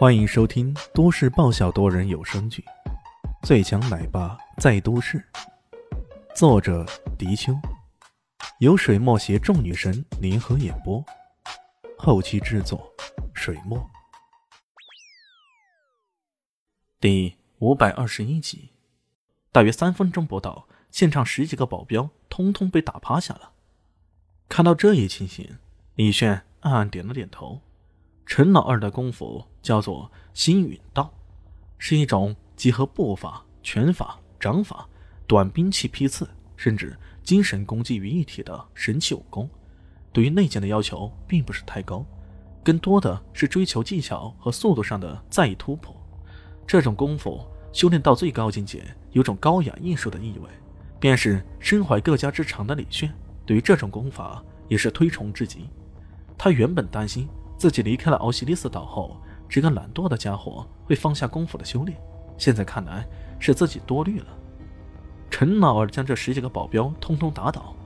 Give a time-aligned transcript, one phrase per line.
[0.00, 2.64] 欢迎收听都市爆笑多人有声剧
[3.46, 5.18] 《最强奶爸在都市》，
[6.34, 6.86] 作者：
[7.18, 7.52] 迪秋，
[8.60, 11.04] 由水墨携众女神联合演播，
[11.98, 12.90] 后期制作：
[13.34, 13.90] 水墨。
[16.98, 18.70] 第五百二十一集，
[19.52, 23.52] 大约三分钟不到，现场十几个保镖通通被打趴下了。
[24.48, 25.58] 看到这一情形，
[25.94, 27.60] 李炫暗暗点了点头。
[28.30, 31.12] 陈老二的功夫叫做星陨道，
[31.78, 34.88] 是一种集合步法、拳法、掌法、
[35.26, 39.50] 短兵器劈刺，甚至精神攻击于一体的神奇武功。
[40.12, 42.06] 对于内劲的要求并不是太高，
[42.62, 45.92] 更多的是追求技巧和速度上的再突破。
[46.68, 50.48] 这种功夫修炼到最高境界，有种高雅艺术的意味。
[51.00, 53.12] 便是身怀各家之长的李炫，
[53.44, 55.68] 对于这种功法也是推崇至极。
[56.38, 57.28] 他原本担心。
[57.60, 61.94] 自己离开了奥西里斯岛后，这个懒惰的家伙会放下功夫的修炼。
[62.38, 63.06] 现在看来
[63.38, 64.28] 是自己多虑了。
[65.30, 67.76] 陈老二将这十几个保镖通通打倒，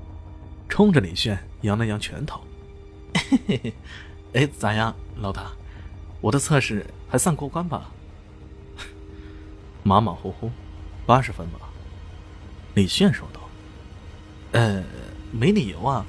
[0.68, 2.40] 冲着李炫扬了扬拳头
[3.28, 3.74] ：“嘿嘿嘿，
[4.34, 5.50] 哎，咋样，老大？
[6.20, 7.90] 我的测试还算过关吧？”
[9.82, 10.52] 马马虎虎，
[11.04, 11.58] 八十分吧。
[12.74, 13.40] 李炫说道
[14.54, 14.84] ：“呃，
[15.32, 16.06] 没理由啊，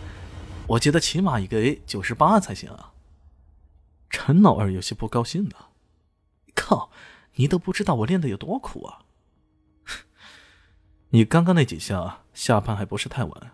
[0.67, 2.91] 我觉得起码也给九十八才行啊。”
[4.17, 5.71] 陈老二有些不高兴了
[6.55, 6.89] ：“靠，
[7.33, 9.01] 你都不知道我练的有多苦啊！
[11.11, 13.51] 你刚刚那几下下盘还不是太稳，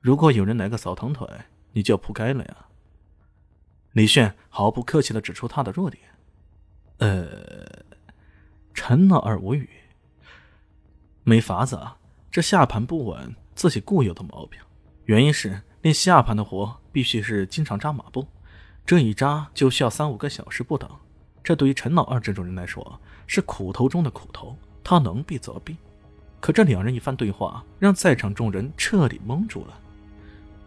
[0.00, 1.28] 如果有人来个扫堂腿，
[1.72, 2.56] 你就要扑街了呀！”
[3.92, 6.02] 李炫毫不客气的指出他的弱点。
[6.96, 7.84] 呃，
[8.72, 9.68] 陈老二无语。
[11.24, 11.98] 没法子啊，
[12.30, 14.58] 这下盘不稳，自己固有的毛病。
[15.04, 18.26] 原因是练下盘的活必须是经常扎马步。
[18.84, 20.90] 这一扎就需要三五个小时不等，
[21.44, 24.56] 这对于陈老二这种人来说是苦头中的苦头。
[24.82, 25.76] 他能避则避，
[26.40, 29.78] 可这两人一番对话让在场众人彻底懵住了。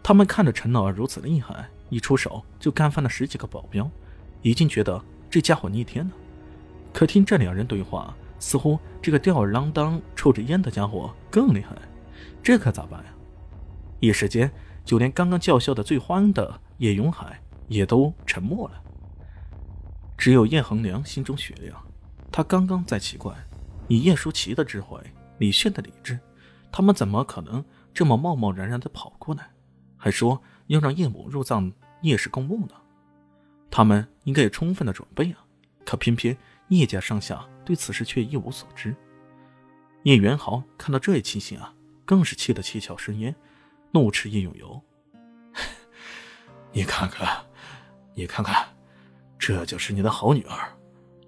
[0.02, 3.90] 他们看着陈老二如此厉害，一出手就干翻了十几个保镖，
[4.40, 6.12] 已经觉得这家伙逆天了。
[6.92, 11.76] 可听这两人对话，似乎这个吊儿郎当、抽着烟的家伙更厉害，
[12.42, 13.10] 这可咋办呀？
[14.00, 14.50] 一时间，
[14.84, 17.40] 就连刚刚叫嚣的最欢的叶永海。
[17.68, 18.82] 也都沉默了。
[20.16, 21.76] 只有叶恒良心中雪亮，
[22.30, 23.34] 他刚刚在奇怪，
[23.88, 24.98] 以叶舒淇的智慧，
[25.38, 26.18] 李炫的理智，
[26.70, 29.50] 他们怎么可能这么贸贸然然的跑过来，
[29.96, 31.70] 还说要让叶母入葬
[32.02, 32.74] 叶氏公墓呢？
[33.70, 35.44] 他们应该有充分的准备啊！
[35.84, 36.36] 可偏偏
[36.68, 38.94] 叶家上下对此事却一无所知。
[40.04, 43.34] 叶元豪看到这一情形啊，更是气得七窍生烟，
[43.90, 44.80] 怒斥叶永游
[46.72, 47.44] ：“你看看！”
[48.14, 48.66] 你看看，
[49.38, 50.72] 这就是你的好女儿，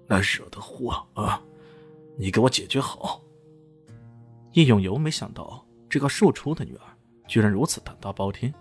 [0.07, 1.41] 那惹的祸啊！
[2.17, 3.21] 你给我解决好。
[4.53, 6.81] 叶永游没想到这个庶出的女儿
[7.27, 8.53] 居然如此胆大包天，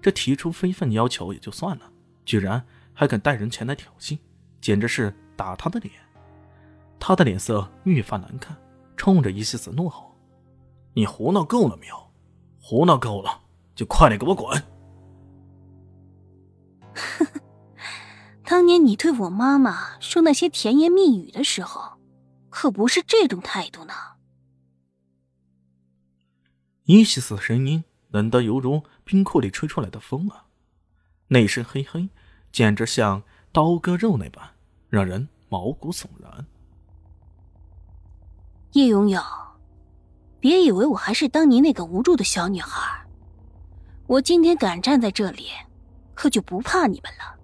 [0.00, 1.92] 这提出非分要求也就算了，
[2.24, 4.18] 居然还敢带人前来挑衅，
[4.60, 5.92] 简直是打他的脸。
[7.00, 8.56] 他的脸色愈发难看，
[8.96, 10.16] 冲着伊西子怒吼
[10.94, 11.96] ：“你胡闹够了没有？
[12.60, 13.40] 胡闹够了，
[13.74, 14.62] 就快点给我滚！”
[18.52, 21.98] 当年你对我妈妈说那些甜言蜜语的时候，
[22.50, 23.94] 可不是这种态度呢。
[26.84, 30.44] 伊西斯的声音冷得犹如冰库里吹出来的风啊，
[31.28, 32.10] 那身黑黑，
[32.52, 34.50] 简直像刀割肉那般，
[34.90, 36.46] 让人毛骨悚然。
[38.72, 39.22] 叶永友，
[40.38, 43.06] 别以为我还是当年那个无助的小女孩，
[44.06, 45.46] 我今天敢站在这里，
[46.12, 47.38] 可就不怕你们了。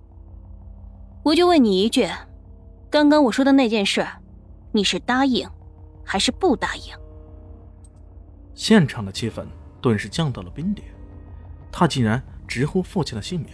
[1.28, 2.08] 我就问你一句，
[2.88, 4.06] 刚刚我说的那件事，
[4.72, 5.46] 你是答应
[6.02, 6.84] 还是不答应？
[8.54, 9.44] 现场的气氛
[9.82, 10.88] 顿时降到了冰点。
[11.70, 13.50] 他竟然直呼父亲的姓名，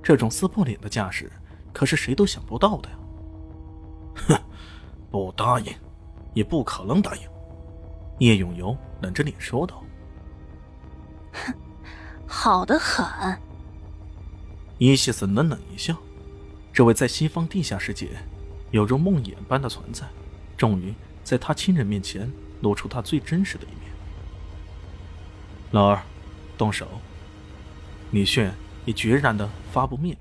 [0.00, 1.28] 这种撕破脸的架势，
[1.72, 2.96] 可是谁都想不到的呀！
[4.28, 4.40] 哼，
[5.10, 5.74] 不答应，
[6.34, 7.22] 也不可能答应。
[8.20, 9.82] 叶永游冷着脸说道
[11.34, 11.52] ：“哼，
[12.28, 13.36] 好的很。”
[14.78, 15.96] 伊西斯冷冷一笑。
[16.72, 18.10] 这位在西方地下世界
[18.70, 20.08] 有如梦魇般的存在，
[20.56, 20.94] 终于
[21.24, 22.30] 在他亲人面前
[22.60, 23.90] 露出他最真实的一面。
[25.72, 26.02] 老二，
[26.56, 26.86] 动手！
[28.12, 28.54] 李炫
[28.84, 30.20] 也决然的发布命令。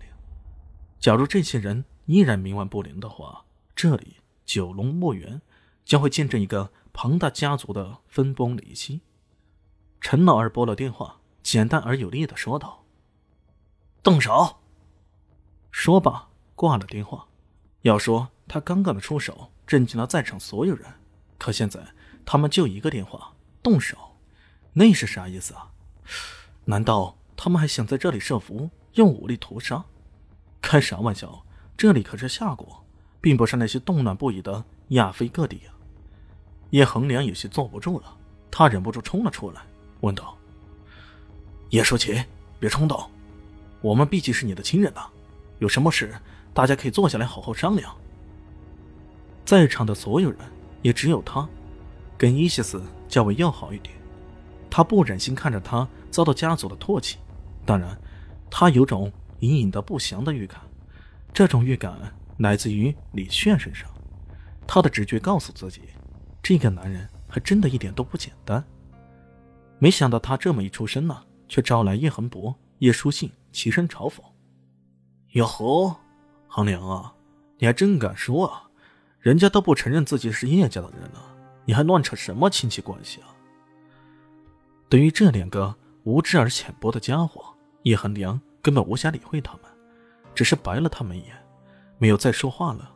[0.99, 3.45] 假如这些人依然冥顽不灵的话，
[3.75, 5.41] 这里九龙墓园
[5.85, 9.01] 将会见证一个庞大家族的分崩离析。
[10.01, 12.83] 陈老二拨了电话，简单而有力的说道
[14.01, 14.57] ：“动手！”
[15.71, 16.26] 说罢。
[16.57, 17.27] 挂了电话，
[17.83, 20.91] 要说他刚刚的出手震惊了在场所有人，
[21.37, 21.79] 可现在
[22.25, 23.31] 他们就一个电话
[23.61, 23.95] 动手，
[24.73, 25.69] 那是啥意思啊？
[26.65, 29.85] 难道他们还想在这里设伏，用武力屠杀？
[30.59, 31.45] 开啥玩笑？
[31.77, 32.83] 这里可是夏国，
[33.21, 35.77] 并不是那些动乱不已的亚非各地啊！
[36.71, 38.17] 叶恒良有些坐不住了，
[38.49, 39.61] 他忍不住冲了出来，
[40.01, 40.35] 问道
[41.69, 42.19] ：“叶舒淇，
[42.59, 43.07] 别冲动，
[43.79, 45.05] 我们毕竟是你的亲人呐，
[45.59, 46.11] 有什么事
[46.53, 47.95] 大家可以坐下来好好商量。”
[49.45, 50.39] 在场的所有人，
[50.81, 51.47] 也只有他，
[52.17, 53.95] 跟伊西斯较为要好一点。
[54.69, 57.17] 他不忍心看着他遭到家族的唾弃，
[57.65, 57.97] 当然，
[58.49, 60.59] 他有种隐隐的不祥的预感。
[61.33, 61.97] 这种预感
[62.39, 63.89] 来自于李炫身上，
[64.67, 65.81] 他的直觉告诉自己。
[66.43, 68.63] 这个男人还真的一点都不简单。
[69.79, 74.19] 没想到他这么一出声呢，却招来叶恒博、叶书信齐声嘲讽
[75.33, 75.95] ：“哟吼，
[76.47, 77.13] 恒良啊，
[77.57, 78.63] 你还真敢说啊！
[79.19, 81.35] 人家都不承认自己是叶家的人了，
[81.65, 83.27] 你还乱扯什么亲戚关系啊？”
[84.89, 87.43] 对于这两个无知而浅薄的家伙，
[87.83, 89.63] 叶恒良根本无暇理会他们，
[90.33, 91.35] 只是白了他们一眼，
[91.97, 92.95] 没有再说话了。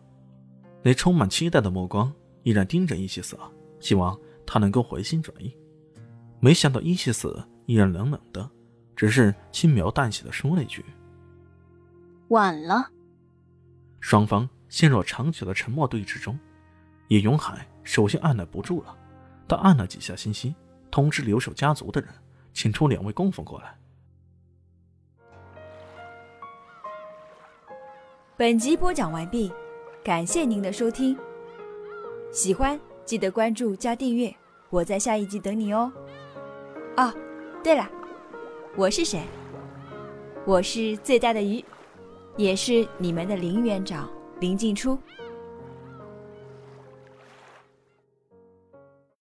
[0.82, 2.12] 那充满期待的目光。
[2.44, 3.38] 依然盯着伊西斯，
[3.80, 5.56] 希望他能够回心转意。
[6.40, 8.50] 没想到伊西斯依然冷冷的，
[8.96, 10.84] 只是轻描淡写的说了一句
[12.30, 12.90] ：“晚了。”
[14.02, 16.38] 双方陷入长久的沉默对峙中。
[17.08, 18.98] 叶永海首先按捺不住了，
[19.48, 20.54] 他按了几下信息，
[20.90, 22.10] 通知留守家族的人，
[22.52, 23.78] 请出两位供奉过来。
[28.36, 29.52] 本集播讲完毕，
[30.04, 31.18] 感谢您的收听。
[32.32, 34.34] 喜欢记得关注加订阅，
[34.70, 35.92] 我在下一集等你哦。
[36.98, 37.14] 哦，
[37.64, 37.88] 对了，
[38.76, 39.22] 我是谁？
[40.46, 41.64] 我是最大的鱼，
[42.42, 44.10] 也是你们的林园长
[44.40, 44.98] 林静初。